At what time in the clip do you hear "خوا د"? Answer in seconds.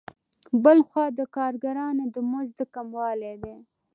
0.87-1.21